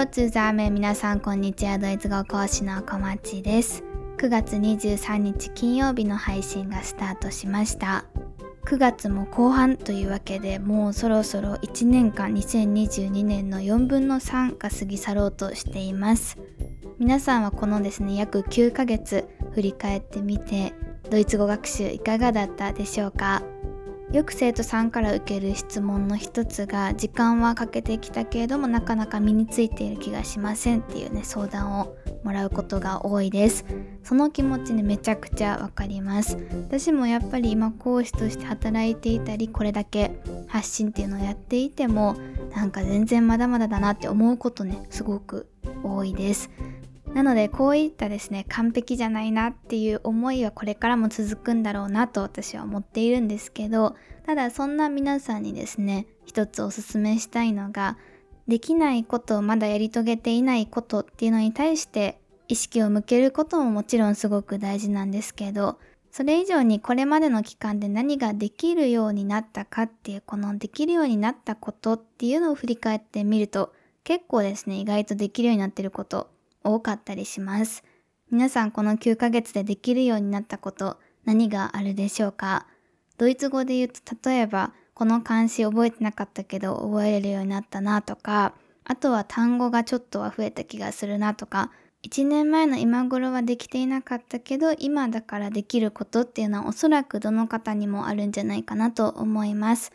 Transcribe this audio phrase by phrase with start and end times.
[0.00, 1.76] Hello ツーザーメ皆さんこんにちは。
[1.76, 3.84] ドイツ語講師の小町です。
[4.16, 8.06] 9月23日金曜日の配信がスタートしました。
[8.64, 16.38] 9月も後半というわけでもうそろそろ1年間2022年の4分の3が過ぎ去ろうとしています。
[16.98, 20.72] 皆さんはこのですね約9ヶ月振り返ってみて
[21.10, 23.42] ドイツ語学習いかがだったでしょうか？
[24.12, 33.64] よく生徒さんから受ける質問の一つが時間はかけてきたけれどもなかなか身についている気がしませんっていうね相談をもらうことが多いです。
[34.02, 36.36] その気持ちねめちゃくちゃわかります。
[36.66, 40.10] 私もやっぱり今講師として働いていたりこれだけ
[40.48, 42.16] 発信っていうのをやっていても
[42.56, 45.46] なんか全然まだまだだなって思うことねすごく
[45.84, 46.50] 多いです。
[47.14, 57.98] なのでこういったですね完璧じゃないなっていう思いはこれからも続くんだろうなと私は思っているんですけどただそんな皆さんにですね一つおすすめしたいのが
[58.46, 65.78] できないことをまだやり遂げていないことっていうのに対して意識を向けることももちろんすごく大事なんですけど
[66.10, 73.72] それ以上にこれまでの期間で何ができるようになったかっていうこのできるようになったことっていうのを振り返ってみると
[74.02, 76.28] 結構ですね意外とできるようになってること
[76.64, 77.84] 多かったりします。
[78.30, 82.66] 皆さんこの9ヶ月でできるようになったこと何があるでしょうか？
[83.18, 91.70] ドイツ語で言うと例えばこの漢詩覚えてなかったけど覚えれるようになったなとかあとは単語がちょっとは増えた気がするなとか
[92.02, 99.92] 1年前の今頃はできていなかったけど今だからできることっていうのはおそらくどの方にもあるんじゃないかなと思います。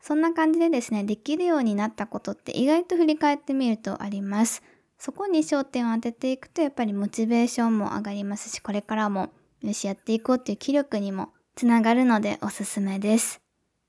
[0.00, 4.62] そんな感じでですね、できるようになったことって意外と振り返ってみるとあります。
[4.98, 9.30] そこに焦点を当てていくとやっぱりモチベーションも上がりますしこれからも
[9.62, 13.40] よしやっていこうっていう気力にもつながるのでおすすめです。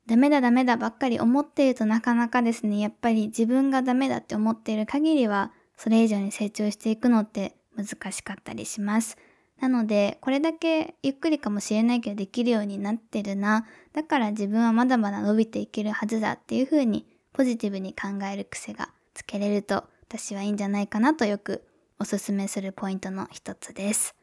[0.07, 9.17] ダメだダメだばっかり思っているとなかなかですねやっぱり自分がダメだって思っている限りはそれ以上に成長していくのって難しかったりします。
[9.59, 21.63] なのでこれだけゆっくりかもしれないけどできるようになってるなだから自分はまだまだ伸びていけるはずだっていうふうにポジティブに考える癖がつけれると私はいいんじゃないかなとよく
[21.99, 24.15] おすすめするポイントの一つです。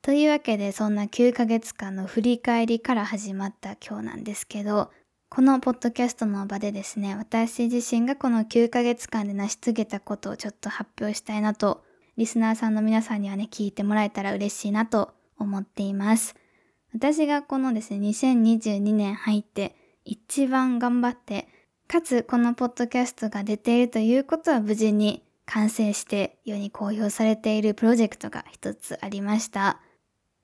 [0.00, 4.90] というわけでそんな9ヶ月間の振り返りから始まった今日なんですけど
[5.28, 11.82] このポッドキャストの場でですね私自身がこの9ヶ月間で成し遂げたことをちょっと発表したいなと
[12.16, 16.36] リスナーさんの皆さんにはね聞いてもらえたら嬉しいなと思っています
[16.94, 21.48] 私がこのですね2022年入って一番頑張って
[21.90, 29.80] かつこのポッドキャストが出ているということは無事に完成して世に公表されているプロジェクトが一つありました。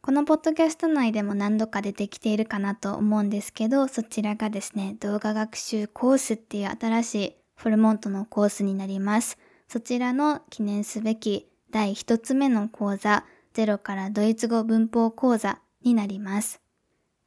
[0.01, 9.37] このポッドキャスト内でも何度か出てきているかなと思うんですけど、そちらがですね、動画学習コースっていう新しいフォルモントのコースになります。
[9.69, 16.63] そちらの記念すべき第一つ目の講座、ゼロからドイツ語文法講座になります。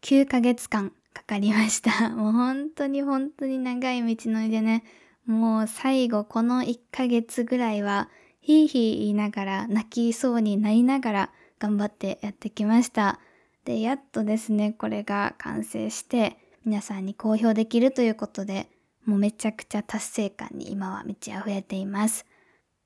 [0.01, 2.09] 9ヶ月間かかりました。
[2.15, 4.83] もう本当に本当に長い道のりでね、
[5.25, 11.29] もう最後この1ヶ月ぐらいは、ヒーヒー言いながら、泣きそうになりながら
[11.59, 13.19] 頑張ってやってきました。
[13.65, 18.69] で、やっとですね、これが完成して、皆さんに公表できるということで、
[19.05, 22.25] もうめちゃくちゃ達成感に今は満ち溢れています。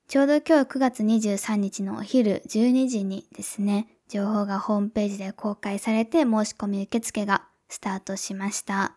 [0.08, 8.96] ちょうど今日9月23日のお昼12時にですね、情報がホームページで公開されて申し込み受付がスタートしました。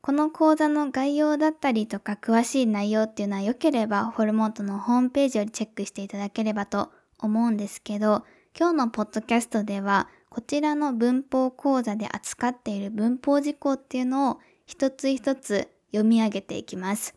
[0.00, 8.24] この講座の概要だったりとか詳しい内容っていうのは良ければホルモントのホームページよりチェックしていただければと思うんですけど、
[8.58, 17.14] 今日のポッドキャストではこちらの文法講座で扱っている文法事項っていうのを一つ一つ読み上げていきます。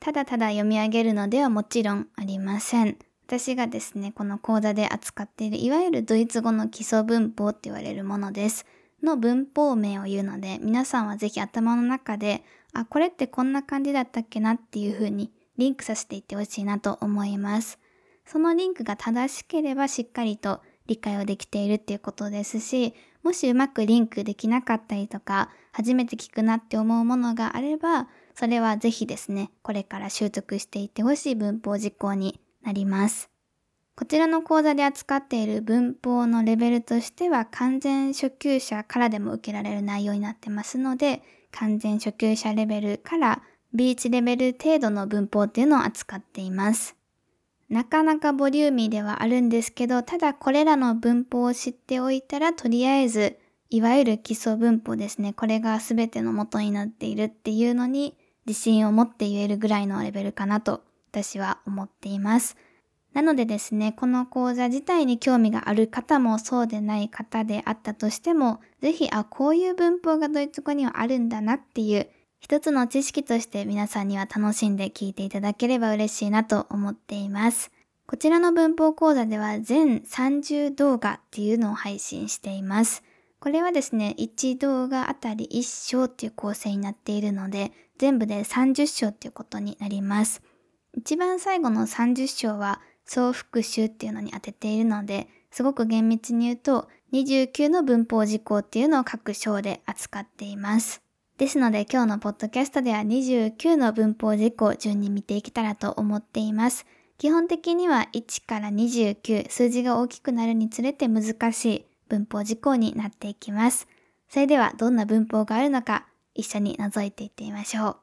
[0.00, 2.96] ただただ読み上げるのではもちろんありません。
[3.26, 8.66] 私がですね、この講座で扱っているいわゆるドイツ語の基礎文法って言われるものです。
[9.02, 12.42] の文法名を言うので、皆さんはぜひ頭の中で、
[12.72, 17.78] あ、これってこんな感じだったっけなっていう風にリンクさせていってほしいなと思います。
[18.26, 33.33] そのリンクが正しければしっかりと理解をできているっていうことですし、もしうまくリンクできなかったりとか、初めて聞くなって思うものがあれば、それはぜひですね、これから習得していってほしい文法実行になります。
[33.96, 43.42] こちらの講座で扱っている文法のレベルとしては完全初級者からでも受けられる内容になってますので、完全初級者レベルから
[43.74, 46.96] B1 レベル程度の文法っていうのを扱っています。
[47.68, 53.38] なかなかボリューミーではあるんですけど、ただこれらの文法を知っておいたら、とりあえず、
[53.70, 55.32] いわゆる基礎文法ですね。
[55.32, 62.56] これが全ての元になっているっていうのに自信を持って言えるぐらいのレベルかなと私は思っています。
[63.14, 72.08] なのでですね、この講座自体に興味がある方もそうでない方であったとしても、ぜひ、あ、こういう文法がドイツ語にはあるんだなっていう
[72.44, 77.70] 一つの知識として皆さんには楽しんで聞いていただければ嬉しいなと思っています。
[78.06, 83.02] こちらの文法講座では全30動画っていうのを配信しています。
[83.40, 90.42] これはですね、1動画あたり1章っていう構成になっているので、全部で30章っていうことになります。
[90.92, 101.00] 一番最後の30章は総復習っていうのに当てているので、すごく厳密に言うと29の文法事項っていうのを各章で扱っています。
[101.38, 106.86] ですので今日のポッドキャストでは29の文法事項を順に見ていけたらと思っています。
[107.18, 113.86] 基本的には1から29数字が大きくなるにつれて難しい文法事項になっていきます。
[114.28, 117.96] それではどんな文法があるのか一緒に覗いていってみましょう。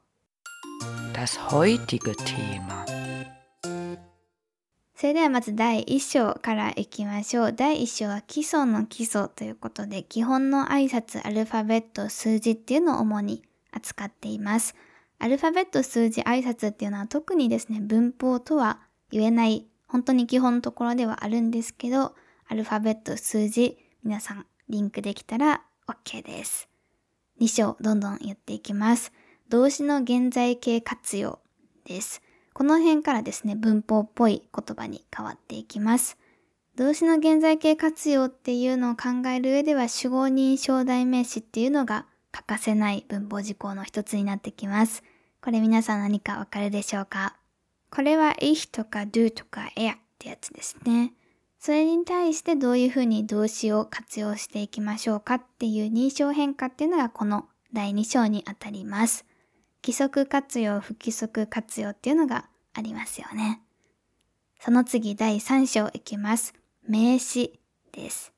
[1.12, 2.91] Das heutige Thema
[5.02, 7.52] それではまず第1章からいきましょう。
[7.52, 14.76] 第1章は基礎の基礎ということで、基本の挨拶、アルファベット、数字っていうのを主に扱っています。
[15.18, 18.78] アルファベット、数字、挨拶っていうのは特にですね、文法とは
[19.10, 22.14] 言えない、本当に基本のところではあるんですけど、
[22.46, 26.68] アルファベット、数字、皆さんリンクできたら OK です。
[27.40, 29.12] 2章、どんどん言っていきます。
[29.48, 31.40] 動詞の現在形活用
[31.86, 32.22] です。
[32.52, 36.18] この辺からですね、文法っぽい言葉に変わっていきます。
[36.76, 45.02] 動詞の現在形活用っていうのを考える上では主語認証代名詞っていうのが欠かせない文法事項の一つになってきます。
[45.42, 47.36] これ皆さん何かわかるでしょうか？
[47.90, 51.12] これは ich とか do とか er ってやつですね。
[51.58, 59.26] それに対してどういうふうに動詞を活用していきましょうかっていう認証変化っていうのがこの第2章にあたります。
[59.84, 63.60] 規則活用、不規則活用っていうのがありますよね。
[64.60, 66.54] その次第3章いきます。
[66.88, 67.58] 名詞
[67.92, 68.32] です。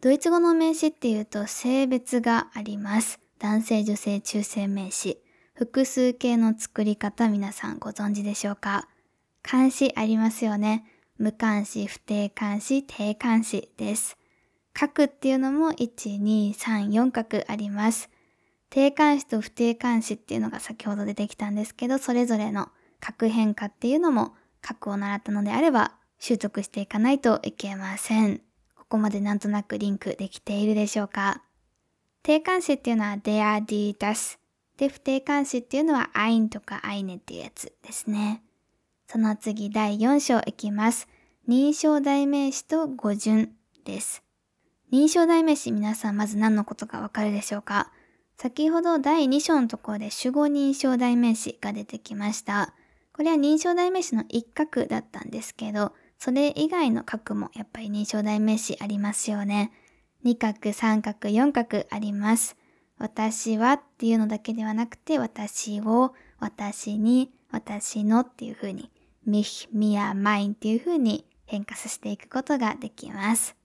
[0.00, 3.20] ドイツ語の名詞っていうと性別があります。
[3.38, 5.18] 男性、女性、中性名詞。
[5.54, 8.88] 複数形の作り方皆さんご存知でしょうか？
[9.42, 10.84] 漢詞ありますよね。
[11.18, 14.16] 無漢詞、不定漢詞、定漢詞です。
[14.78, 18.08] 書くっていうのも1、2、3、4画あります。
[18.70, 22.68] 定冠詞と不定冠詞っていうのが先ほど出てきたんですけど、それぞれの
[23.00, 28.40] 核変化っていうのも核を習ったのであれば習得していかないといけません。
[28.76, 31.42] ここまでなんとなくリンクできているでしょうか？
[32.22, 34.38] 定冠詞っていうのは der, die, das。
[34.76, 38.42] で、不定冠詞っていうのは ein とか eine っていうやつですね。
[39.08, 41.08] その次第4章いきます。
[41.48, 43.52] 認証代名詞と語順
[43.84, 44.22] です。
[44.92, 47.90] 認証代名詞皆さんまず何のことかわかるでしょうか？
[48.42, 52.72] 先ほど第2章のところで主語認証代名詞が出てきました。
[53.12, 59.72] これは認証代名詞の一角だったんですけど、それ以外の角もやっぱり認証代名詞ありますよね。
[60.24, 62.56] 二角、三角、四角あります。
[62.96, 68.90] 私はっていうのだけではなくて、私を、私に、私のっていう風に、
[69.28, 73.59] mich, mir, mein っていう風に変化させていくことができます。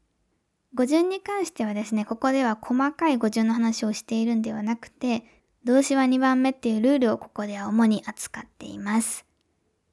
[0.76, 5.24] 語順に関してはですね、ここでは細かい語順の話をしているんではなくて、
[5.64, 9.26] 動詞は2番目っていうルールをここでは主に扱っています。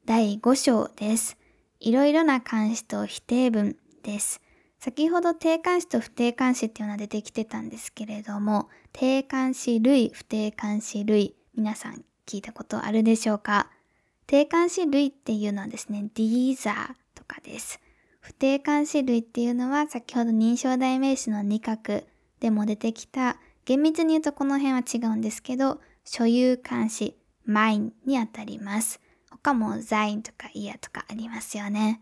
[0.04, 1.38] 第5章です。
[1.78, 4.40] いろいろな漢詞と否定文です。
[4.80, 13.70] 先ほど定冠詞と不定冠詞っていうのは出てきてたんですけれども、定冠詞類、不定冠詞類、皆さん聞いたことあるでしょうか？
[14.26, 17.78] 定冠詞類っていうのはですね、dieser とかです。
[18.22, 22.04] 不定冠詞類っていうのは先ほど認証代名詞の二角
[22.38, 27.16] でも出てきた厳密に言うとこの辺は違うんですけど所有冠詞
[27.48, 29.00] mine にあたります。
[29.28, 32.00] 他も sein とか ihr とかありますよね。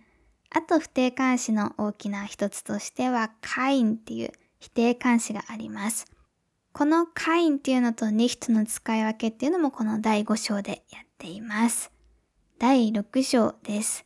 [0.51, 6.07] あと不定冠詞の大きな一つとしては kein っていう否定冠詞があります。
[6.73, 11.91] この kein っていうのと nicht の使い分けっていうのもこの第5章でやっています。
[12.59, 14.05] 第6章です。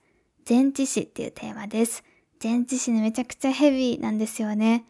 [0.49, 2.05] 前置詞っていうテーマです。
[2.43, 4.85] 前置詞ね、めちゃくちゃヘビーなんですよね。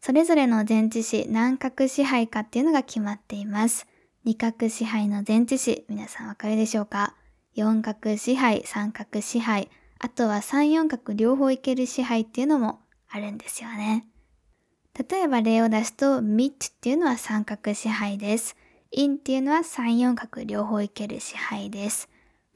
[0.00, 3.86] それぞれの前置詞、何角支配かっていうのが決まっています。
[4.24, 7.16] 二角支配の前置詞、皆さんわかるでしょうか？
[7.54, 14.06] 四角支配、三角支配、あとは三四角両方いける支配っていうのもあるんですよね。
[15.10, 18.56] 例えば例を出すと、mit っていうのは三角支配です。
[18.92, 22.08] in っていうのは三四角両方いける支配です。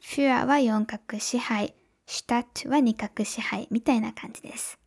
[0.03, 1.75] für は四角支配。
[2.06, 4.78] シュタッチは二角支配みたいな感じです。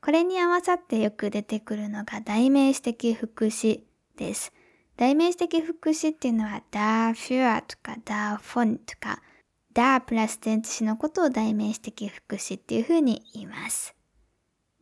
[0.00, 4.52] これに合わさってよく出てくるのが代名詞的副詞です。
[4.96, 9.22] 代名詞的副詞っていうのは dafür とか davon とか
[9.72, 13.94] だプラス前置詞のことを代名詞的副詞っていう風に言います。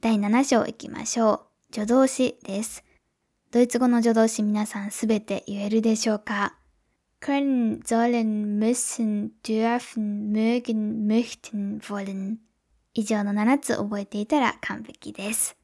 [0.00, 1.74] 第7章行きましょう。
[1.74, 2.82] 助動詞です。
[3.52, 6.56] ドイツ語の助動詞皆さんすべて言えるでしょうか？
[7.20, 12.38] Können, sollen, müssen, dürfen, mögen, möchten, wollen
[12.94, 15.56] 以上の7つ覚えていたら完璧です。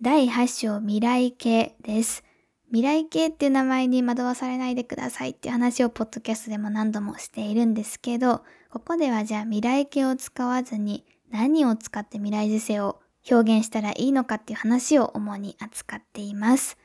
[0.00, 2.24] 第8章未来形です。
[2.68, 16.78] 未来形っていう名前に惑わされないでくださいっていう話をポッドキャストでも何度もしているんですけど、ここではじゃあ未来形を使わずに何を使って未来時世を表現したらいいのかっていう話を主に扱っています。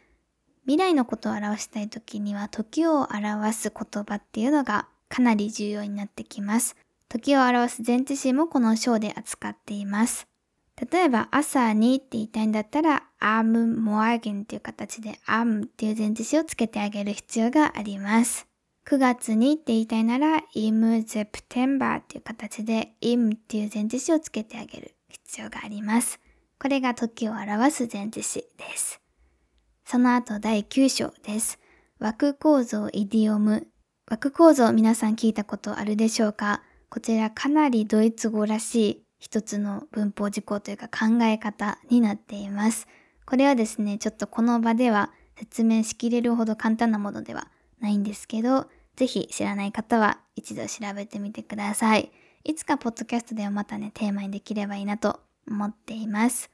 [0.69, 6.75] 未来のことを表したい時には時を表す言葉っていうのがかなり重要になってきます。
[7.07, 10.27] 時を表す前置詞もこの章で扱っています。
[10.91, 18.45] 例えば朝にって言いたいんだったら am morgen っていう形で am っていう前置詞をつけてあげる必要があります。
[18.85, 26.19] 9月にって言いたいなら im September っていう形で im っていう前置詞をつけてあげる必要があります。
[26.59, 29.01] これが時を表す前置詞です。
[29.91, 31.58] その後第9章です。
[31.98, 33.65] 枠構造イディオム。
[34.08, 36.62] 枠構造皆さん聞いたことあるでしょうか？
[36.91, 42.88] こちらかなりドイツ語らしい一つの文法事項というか考え方になっています。
[43.25, 47.48] これはですね、ちょっとこの場では説明しきれるほど簡単なものでは
[47.79, 52.12] ないんですけど、ぜひ知らない方は一度調べてみてください。
[52.43, 56.51] いつかポッドキャストではまたね、テーマにできればいいなと思っています。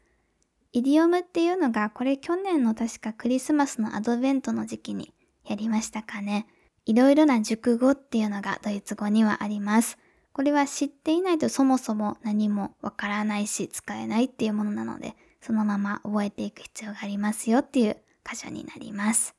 [0.76, 5.14] イディオムっていうのが、これ去年の確かクリスマスのアドベントの時期に
[5.48, 6.48] やりましたかね。
[6.86, 9.98] いろいろな熟語っていうのがドイツ語にはあります。
[10.34, 17.96] これは知っていないとそもそも何もわからないし使えないっていうものなので、そのまま覚えていく必要がありますよっていう
[18.30, 19.34] 箇所になります。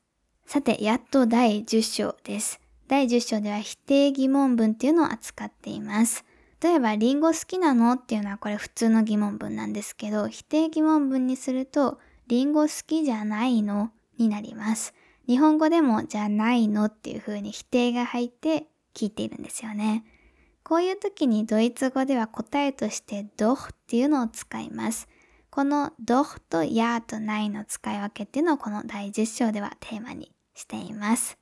[0.47, 2.59] さて、やっと第10章です。
[2.87, 6.25] 第10章では否定疑問文っていうのを扱っています。
[6.61, 7.93] 例えば、リンゴ好きなの？
[7.93, 13.91] っていうのはこれ普通の疑問文なんですけど、否定疑問文にすると、リンゴ好きじゃないの？
[14.17, 14.93] になります。
[15.27, 16.85] 日本語でもじゃないの？
[16.85, 20.03] っていう風に否定が入って聞いているんですよね。
[20.63, 25.07] こういう時にドイツ語では答えとして doch っていうのを使います。
[25.49, 31.37] この doch と ja と nein の使い分けっていうのをこの第10章ではテーマにしています。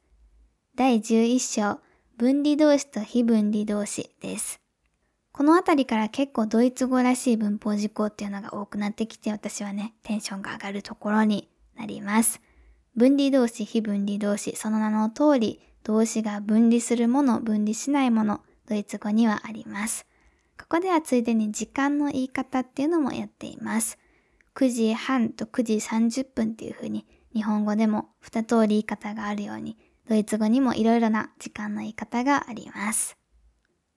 [0.75, 1.79] 第11章、
[2.17, 4.59] 分離動詞と非分離動詞です。
[5.35, 12.39] このあたりから結構ドイツ語らしい文法事項っていうのが多くなってきて私はね、テンションが上がるところになります。
[12.95, 20.05] 分離動詞、非分離動詞、その名の通り、動詞が分離するもの、分離しないもの、ドイツ語にはあります。
[20.57, 23.97] ここではついでに時間の言い方っていうのもやっています。
[24.55, 29.77] 9時半と9時30分っていう風に日本語でも二通り言い方があるように、
[30.07, 33.17] ドイツ語にもいろいろな時間の言い方があります。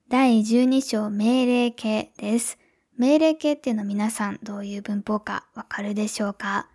[0.09, 2.57] 第12章命令形です。
[2.97, 6.67] 命令形っていうのは皆さんどういう文法かわかるでしょうか？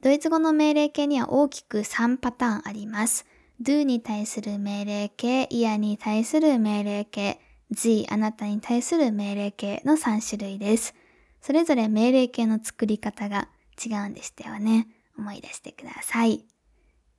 [0.00, 3.26] ドイツ語の命令形には大きく3パターンあります。
[3.60, 7.40] do に対する命令形、いやに対する命令形、
[7.72, 10.94] z あなたに対する命令形の3種類です。
[11.40, 13.48] それぞれ命令形の作り方が
[13.84, 14.86] 違うんでしたよね。
[15.18, 16.44] 思い出してください。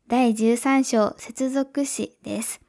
[0.08, 2.62] 第13章接続詞です。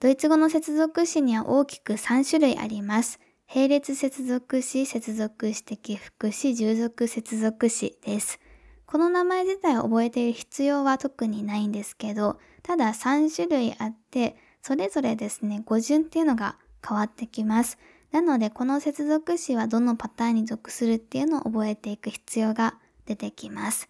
[0.00, 3.18] ドイツ語の接続詞には大きく3種類あります。
[3.52, 8.38] 並列接続詞、接続詞的副詞、従属接続詞です。
[8.86, 17.76] この名前自体を覚えている必要は特にないんですけど、ただ3種類あって、それぞれですね、語順っていうのが変わってきます。
[18.12, 23.88] なので、この接続詞はどのパターンに属するっていうのを覚えていく必要が出てきます。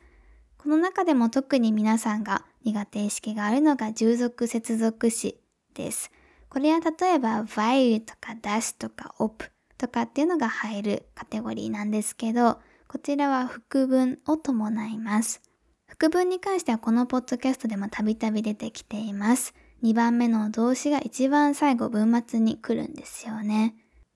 [0.56, 5.38] この中でも特に皆さんが苦手意識があるのが従属接続詞
[5.78, 6.10] です。
[6.50, 9.44] これは例えば while とか das とか op
[9.78, 12.58] とかっていうのが入るカテゴリーなんですけど、
[12.88, 15.40] こちらは副文を伴います。
[15.86, 19.54] 副文に関してはこのポッドキャストでもたびたび出てきています。
[19.82, 23.74] 2番目の動詞が一番最後文末に来るんですよね。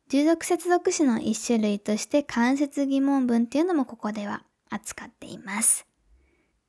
[0.09, 5.87] 従属接続詞の一種類として間接疑問文っていうのもここでは扱っています。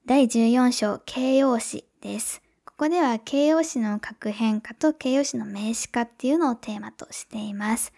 [0.05, 2.42] 第14章形容詞です。
[2.75, 7.93] ここでは形容詞の格変化と形容詞の名詞化っていうのをテーマとしています。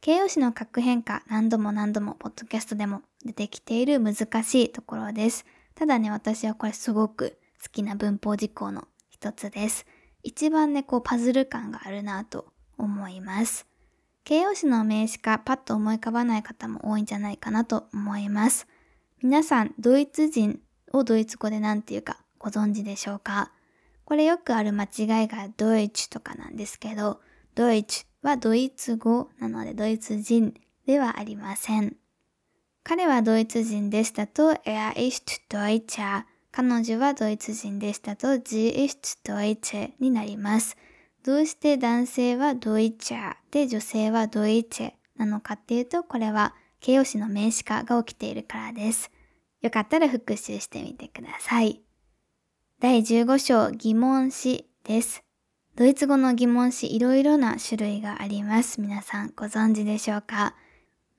[0.00, 5.46] 形容詞の格変化何度も何度もポッドキャストでも出てきている難しいところです。
[5.76, 9.86] ただね、私はこれすごく好きな文法事項の一つです。
[10.24, 13.64] 一番ね、こうパズル感があるなと思います。
[14.24, 18.66] 形容詞の名詞化パッと思い浮かばない方も多いんじゃないかなと思います。
[19.22, 20.60] 皆さん、ドイツ人
[20.92, 23.52] をドイツ語で何て言うかご存知でしょうか？
[24.06, 27.20] これよくある間違いがドイツとかなんですけど、
[27.56, 30.54] ドイツはドイツ語なのでドイツ人
[30.86, 31.96] ではありません。
[32.84, 36.22] 彼はドイツ人でしたと Er ist Deutscher
[36.52, 40.76] 彼女はドイツ人でしたと Sie ist Deutsche になります。
[41.24, 49.10] どうして男性はドイチャーで女性はドイチェなのかっていうとこれは形容詞の名詞化が起きているからです。
[49.62, 51.85] よかったら復習してみてください。
[52.78, 55.24] 第15章疑問詞です。
[55.76, 58.82] ドイツ語の疑問詞いろいろな種類があります。
[58.82, 60.54] 皆さんご存知でしょうか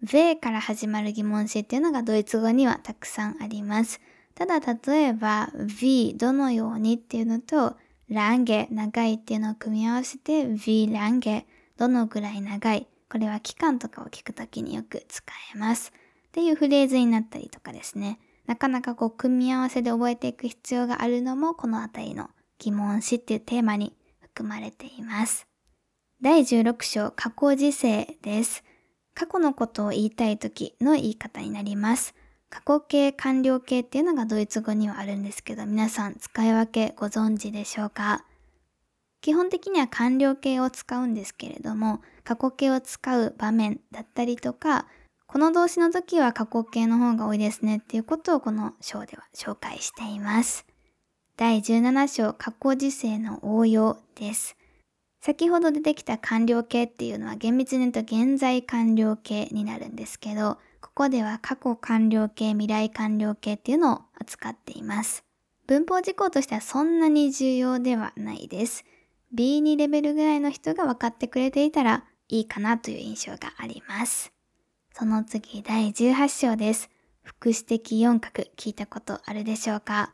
[0.04, 4.00] ？V から始まる疑問詞っていうのがドイツ語にはたくさんあります。
[4.36, 5.50] ただ例えば
[5.80, 7.76] V どのようにっていうのと
[8.08, 15.92] ランゲ長いっていうのを組み合わせて V ランゲどのぐらい長いこれは期間とかを聞くときによく使えます。
[16.28, 18.20] っていうフレーズになったりとかですね。
[18.48, 25.48] なかなかこう組み合わせで覚えていく必要があるのもこのあたりの疑問詞っていうテーマに含まれています。
[26.22, 28.64] 第16章過去時世です。
[29.14, 32.16] 過去のことを言いたい時の言い方になります。
[32.50, 38.26] 過去形、完了形っていうのがドイツ語にはあるんですけど、皆さん使い分けご存知でしょうか？
[39.22, 44.88] 基本的には完了形を使うんですけれども、過去形を使う場面だったりとか、
[45.28, 50.66] この動詞の時は過去形の方が多いですねっていうことをこの章では紹介しています。
[51.36, 54.56] 第17章過去時世の応用です。
[55.20, 65.26] 先ほど出てきた完了形っていうのは厳密に言うと現在完了形になるんですけど、ここでは過去完了形、未来完了形っていうのを扱っています。
[65.68, 68.86] 文法事項としてはそんなに重要ではないです。
[69.36, 74.37] B2 レベルぐらいの人が分かってくれていたらいいかなという印象があります。
[75.00, 76.90] その次第18章です。
[77.22, 80.12] 副詞的4角聞いたことあるでしょうか？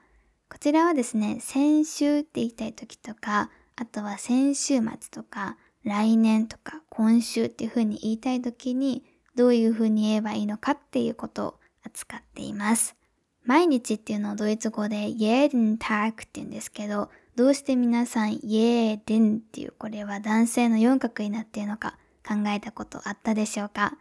[0.52, 5.55] こちらはですね、先週って言いたい時とか、あとは先週末とか
[5.86, 9.05] 来年とか今週っていう風に言いたい時に
[9.36, 12.98] どういう風に言えばいいのかっていうことを扱っています。
[13.46, 21.96] 毎日っていうのをドイツ語で jeden Tag って言うんですけど、どうして皆さん jeden っていうこれは男性の四角になっているのか
[22.27, 23.94] 考えたことあったでしょうか？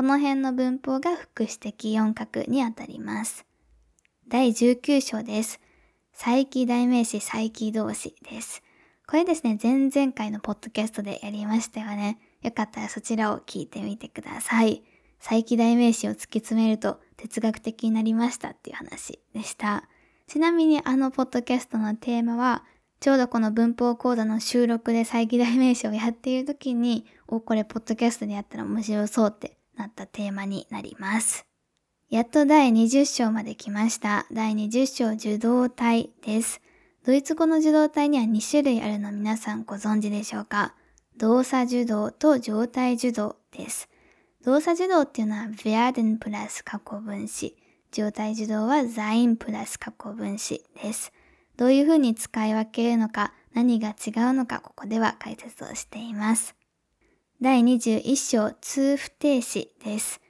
[0.00, 3.44] この辺の文法が副詞的四角にあたります。
[4.28, 5.60] 第19章です。
[6.14, 8.62] 再起代名詞再起動詞です。
[9.06, 12.18] これですね、前々回のポッドキャストでやりましたよね。
[12.40, 14.82] よかったらそちらを聞いてみてください。
[15.18, 19.86] 再起代名詞を突き詰めると哲学的になりましたっていう話でした。
[20.26, 22.64] ちなみにあのポッドキャストのテーマは、
[23.00, 31.46] ちょうどこの文法講座の収録で再起代名詞をやっている時に、お、これポッドキャストでやったら面白そうってなったテーマになります。
[32.10, 34.26] やっと第20章まで来ました。
[34.30, 36.60] 第20章受動体です。
[37.06, 40.74] ドイツ語の受動体には2種類あるの皆さんご存知でしょうか？
[41.16, 43.88] 動作受動と状態受動です。
[44.44, 47.56] 動作受動っていうのは werden プラス過去分詞。
[47.90, 51.12] 状態受動は sein プラス過去分詞です。
[51.56, 56.54] どういうふうに使い分けるのか、何が違うのか、ここでは解説をしています。
[57.42, 60.20] 第21章、通不定詞です。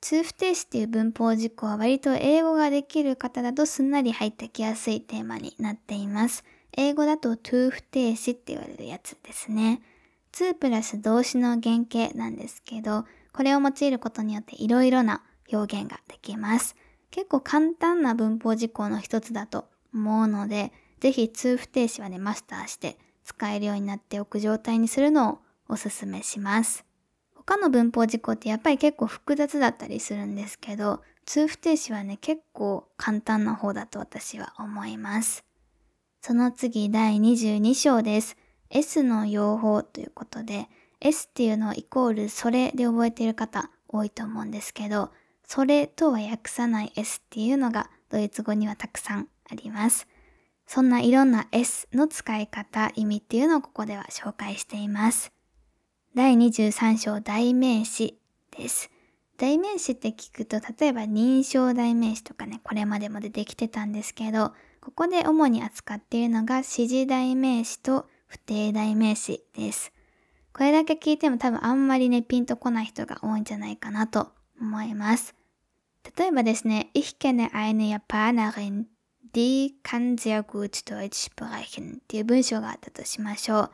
[0.00, 6.42] 通不定詞っていう文法事項は割と英語ができる方だとすんなり入ってきやすいテーマになっています。
[6.74, 9.82] 英語だと to 不定詞って言われるやつですね。
[10.32, 15.22] 2プラス動詞の原型なんですけど、これを用いることによっていろいろな
[15.52, 16.76] 表現ができます。
[17.10, 26.84] 結構簡単な文法事項の一つだと思うので、ぜひ2不定詞はね、マスターして使えるようになっておく状態にするのをおすすめします。
[27.34, 35.44] 他の文法事項ってやっぱり結構複雑だったりするんですけど、通不定詞はね、結構簡単な方だと私は思います。
[36.20, 38.36] その次、第22章です。
[38.70, 40.68] S の用法ということで、
[41.00, 45.10] S っていうのをイコールそれで覚えている方多いと思うんですけど、
[45.46, 50.08] それとは訳さない S っていうのがドイツ語にはたくさんあります。
[50.66, 55.33] そんないろんな S の使い方、意味っていうのをここでは紹介しています。
[56.16, 58.20] 第23章代名詞
[58.56, 58.88] です。
[59.36, 69.92] 代名詞って聞くと、例えば認証代名詞とかね、これまでも出てきてたんですけど、ここで主に扱っているのが指示代名詞と不定代名詞です。
[70.52, 75.34] これだけ聞いても多分あんまりね、ピンとこない人が多いんじゃないかなと思います。
[76.16, 78.84] 例えばですね、Ich kenne eine Japanerin,
[79.32, 83.70] die kann sehr gut Deutsch sprechen っていう文章があったとしましょう。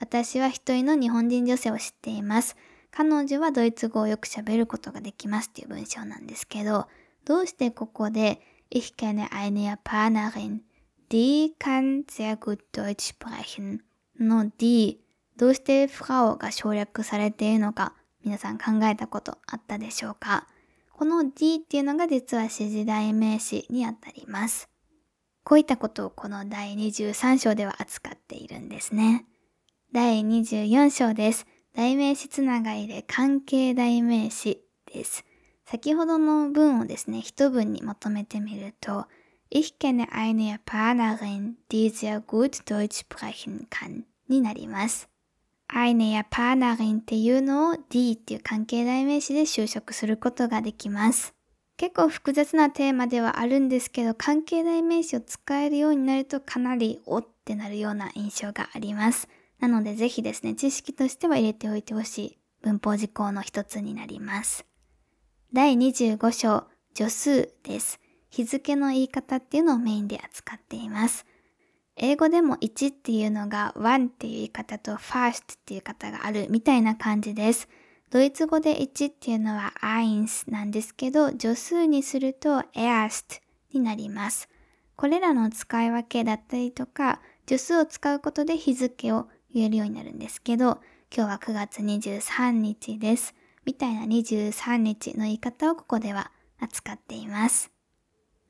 [0.00, 2.56] 私は一人の日本人女性を知っています。
[2.90, 6.88] 彼女はドイツ語をよく喋ることができますっていう文章なんですけど、
[7.24, 10.60] どうしてここで Ich kenne eine Japanerin,
[11.10, 13.80] die kann sehr gut Deutsch sprechen
[14.18, 15.00] の D
[15.36, 20.46] どうしてフラオが省略されているのか皆さん考えたことあったでしょうか？
[20.92, 24.68] この D っていうのが実は指示代名詞にあたります。
[25.44, 29.24] こういったことをこの第23章では扱っているんですね。
[29.92, 31.48] 第24章です。
[31.74, 35.24] 代名詞つながりで関係代名詞です。
[35.64, 39.06] 先ほどの文をですね、一文にまとめてみると、
[39.50, 45.08] Ich kenne eine Japanerin, die sehr gut Deutsch sprechen kann になります。
[45.66, 51.34] eine Japanerin っていうのを D っていう関係代名詞で修飾することができます。
[51.76, 59.26] 結構複雑なテーマではあるんですけど、関係代名詞を使えるようになるとかなりおってなるような印象があります。
[59.60, 64.64] なのでぜひですね、知識としては入れておいてほしい文法事項の一つになります。
[65.52, 68.00] 第25章、助数です。
[68.30, 71.26] 日付の言い方っていうのをメインで扱っています。
[71.96, 77.68] 英語でも1っていうのが one っていう言い方と first っていう方があるみたいな感じです。
[78.10, 83.40] ドイツ語で1っていうのは eins なんですけど、助数にすると erst
[83.72, 84.48] になります。
[84.96, 90.80] これらの使い分けだったりとか、助数を使うことで日付を言えるようになるんですけど、
[91.14, 93.34] 今日は9月23日です。
[93.64, 97.70] みたいな23日の言い方をここでは扱っています。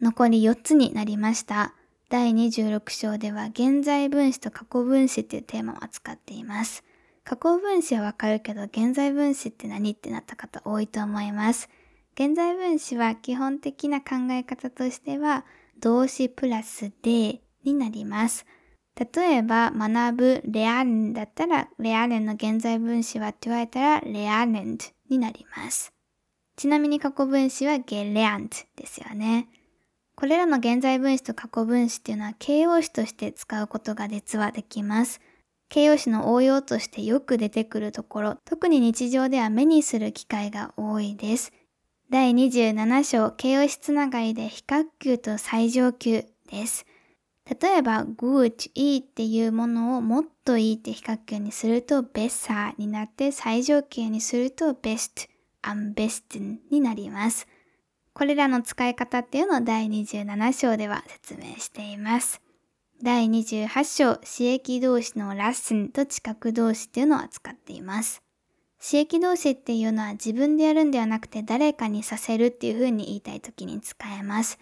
[0.00, 1.74] 残り4つになりました。
[2.08, 6.82] 第26章では現在分詞と過去分詞っていうテーマを扱っています。
[7.22, 11.68] 過去分詞はわかるけど現在分詞って何ってなった方多いと思います。
[12.14, 15.44] 現在分詞は基本的な考え方としては
[15.78, 18.46] 動詞プラスでになります。
[18.98, 25.92] 例えば、学ぶレアネンだったら、レアネンの現在分詞はって言われたら、レアネンになります。
[26.56, 29.48] ちなみに過去分詞はゲレアントですよね。
[30.14, 35.22] これらの現在分詞と過去分詞っていうのは形容詞として使うことが実はできます。
[35.70, 41.52] 形容詞の応用としてよく出てくるところ、特に日常では目にする機会が多いです。
[42.10, 46.84] 第27章、形容詞つながりで比較級と最上級です。
[47.50, 55.28] 例えば、good, いいっていうものをもっといいって比較級にすると better になって最上級にすると best,
[55.62, 57.48] am besten になります。
[58.12, 62.40] これらの使い方っていうのを第27章では説明しています。
[63.02, 68.22] 第28章、刺激動詞のラッスンと知覚動詞っていうのを扱っています。
[68.80, 74.58] 刺激動詞っていうのは自分でやるんではなくて誰かにさせるっていう風に言いたい時に使えます。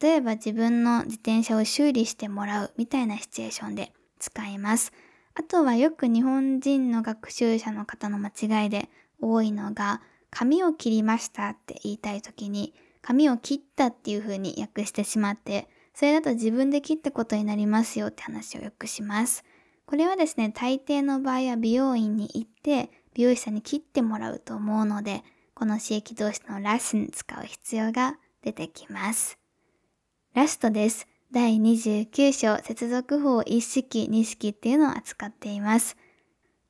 [0.00, 4.92] 例えば自分の自転車を修理してもらうみたいなシチュエーションで使います。
[5.34, 8.90] あとはよく日本人の学習者の方の間違いで
[9.20, 19.44] 多いのが髪を切りましたって言いたい時に髪を切ったっていう風に訳してしまって、それだと自分で切ったことになりますよって話をよくします。
[19.84, 25.22] これはですね、大抵の場合は美容院に行って、美容師さんに切ってもらうと思うので、
[25.54, 29.41] この刺激動詞のラッスン使う必要が出てきます。
[30.34, 31.06] ラストです。
[31.30, 35.98] 第29章、接続法一式、二式っていうのを扱っています。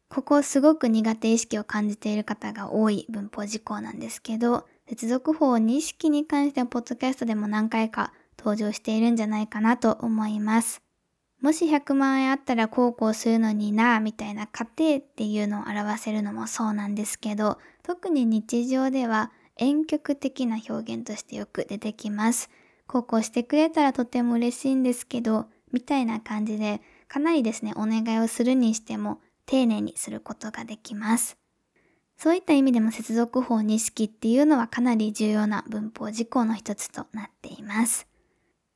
[0.08, 10.82] ここすごく苦手意識を感じている方が多い文法事項なんですけど、接続法2式に関してはポッドキャストでも何回か登場しているんじゃないかなと思います。
[11.40, 22.50] もし100万円あったらこうこうするのにな、みたいな過程っていうのを表せるのもそうなんですけど、特に日常では遠曲的な表現としてよく出てきます。
[22.92, 31.38] こうこうしてくれたらとても嬉しいんですけど、みたいな感じで、かなりですね、お願いをするにしても丁寧にすることができます。
[32.18, 38.06] そういった意味でも接続法認識っていうのはかなり重要な文法事項の一つとなっています。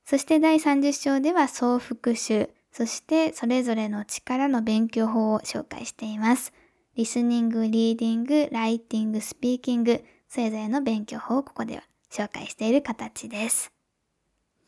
[0.03, 6.53] そして第30章では総復習、そしてそれぞれの力の勉強法を紹介しています。
[6.95, 13.76] リスニング、リーディング、ライティング、スピーキング、それぞれの勉強法をここでは紹介している形です。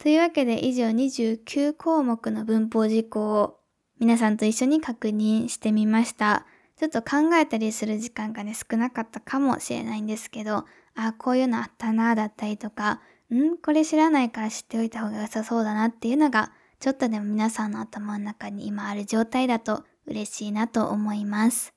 [0.02, 3.60] というわけで以上29項目の文法事項を
[4.00, 6.46] 皆さんと一緒に確認してみました。
[6.78, 10.64] ちょっと考えたりする時間がね、少なかったかもしれないんですけど、
[10.96, 13.02] あ、こういうのあったな、だったりとか、
[13.34, 21.74] んこれ知らないから知っておいた方が良さそうだなっていうのが、ちょっとでも皆さんの頭の中に今ある状態だと嬉しいなと思います。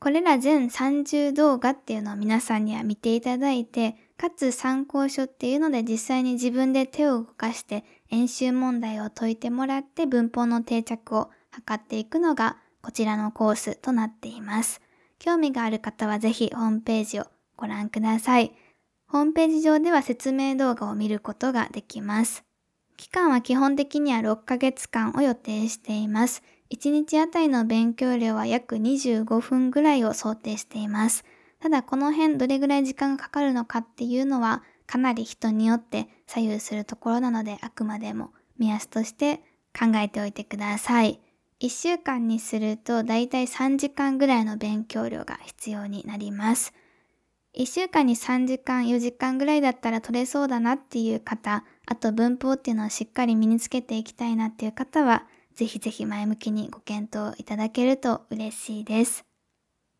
[0.00, 14.80] これら全30動画っていうのを皆さんには見ていただいて、かつ参考書っていうので実際に自分で手を動かして演習問題を解いてもらって文法の定着を図っていくのがこちらのコースとなっています。
[15.20, 17.26] 興味がある方はぜひホームページを
[17.56, 18.52] ご覧ください。
[19.06, 22.44] ホームページ上では説明動画を見ることができます。
[22.96, 26.42] 期間は基本的には6ヶ月間を予定しています。
[26.70, 31.24] 1日あたりの勉強量は約25分ぐらいを想定しています。
[31.60, 39.42] ただこの辺どれぐらい時間がかかるのかっていうのはかなり人によって左右するところなのであくまでも目安として
[39.78, 41.20] 考えておいてください。
[41.60, 46.72] 1週間にするとだいたい3時間ぐらいの勉強量が必要になります。
[47.54, 59.27] 1週間に3時間、4時間ぐらいだったら取れそうだなっていう方、あと文法っていうのをしっかり身につけていきたいなっていう方は、ぜひぜひ前向きにご検討いただけると嬉しいです。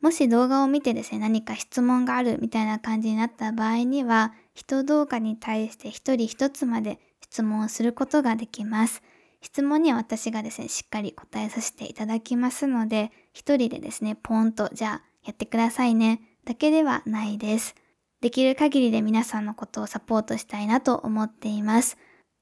[0.01, 9.03] もし動画を見てですね、何か質問があるみたいな感じになった場合には、人動画に対して一人一つまで質問をすることができます。
[9.41, 17.75] 質問には私がですね、しっかり答えさせていただきますので、一人でですね、ポンと、じゃあやってくださいね、だけではないです。
[18.21, 21.97] できる限りで皆さんのことをサポートしたいなと思っています。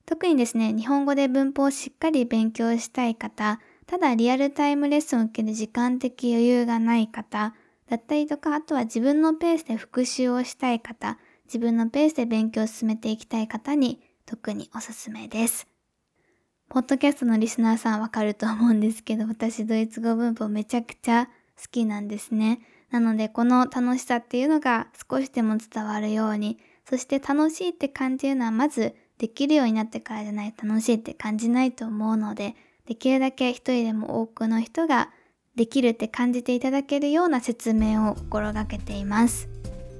[0.07, 7.55] 特にですね、日本語で文法をしっかり勉強したい方、ただリアルタイムレッスンを受ける時間的余裕がない方
[7.89, 15.69] だったりとか、あとは自分のペースで復習をしたい方、自分のペースで勉強を進めていきたい方に特におすすめです。
[16.69, 22.61] ポッドキャストのリスナーさんわかると思うんですけど、私ドイツ語文法めちゃくちゃ好きなんですね。
[22.91, 35.11] なのでこの楽しさっていうのが少しでも伝わるように、そして楽しいって感じるのはまずできるようになってからじゃないと楽しいって感じないと思うので、できるだけ一人でも多くの人が
[35.57, 39.49] できるって感じていただけるような説明を心がけています。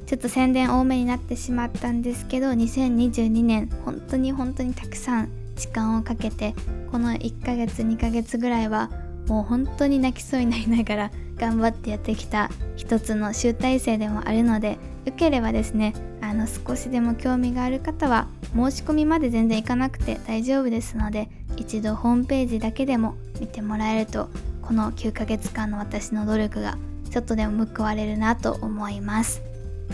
[0.07, 6.55] ちょっと宣伝多めになってしまったんですけど、2022年本当に本当にたくさん時間をかけて、
[6.93, 8.91] この1ヶ月2ヶ月ぐらいは
[9.27, 24.29] もう本当に泣きそうになりながら頑張ってやってきた一つの集大成でもあるので、よければですね、あの少しでも興味がある方は申し込みまで全然いかなくて大丈夫ですので、一度ホームページだけでも見てもらえると
[24.63, 26.77] この9ヶ月間の私の努力が
[27.11, 29.43] ちょっとでも報われるなと思います。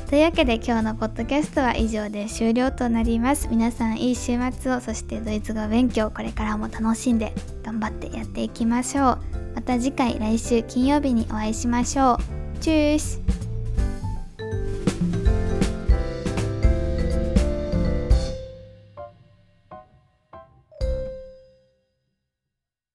[0.08, 3.48] というわけで今日のポッドキャストは以上で終了となります。
[3.50, 9.18] 皆さんいい週末をそしてドイツ語勉強これからも楽しんで頑張ってやっていきましょう。
[9.54, 12.18] また次回来週金曜日にお会いしましょう。
[12.60, 13.51] チュース。